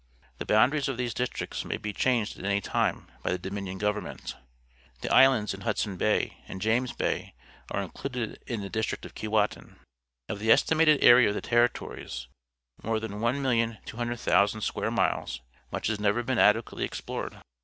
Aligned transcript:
The 0.39 0.47
boundaries 0.47 0.87
of 0.87 0.97
these 0.97 1.13
districts 1.13 1.63
may 1.63 1.77
be 1.77 1.93
changed 1.93 2.39
at 2.39 2.43
any 2.43 2.59
time 2.59 3.05
by 3.21 3.31
the 3.31 3.37
Dominion 3.37 3.77
Government. 3.77 4.35
The 5.01 5.13
islands 5.13 5.53
in 5.53 5.61
Hudson 5.61 5.95
Bay 5.95 6.39
and 6.47 6.59
James 6.59 6.91
Bay 6.91 7.35
are 7.69 7.83
included 7.83 8.41
in 8.47 8.61
the 8.61 8.69
district 8.71 9.05
of 9.05 9.13
Keewatin. 9.13 9.75
Of 10.27 10.39
the 10.39 10.51
estimated 10.51 11.03
area 11.03 11.29
of 11.29 11.35
the 11.35 11.39
Territories, 11.41 12.25
more 12.81 12.99
than 12.99 13.11
1,200,000 13.19 14.63
square 14.63 14.89
miles, 14.89 15.41
much 15.71 15.85
has 15.85 15.99
never 15.99 16.23
l^een 16.23 16.39
adequately 16.39 16.83
explored. 16.83 17.39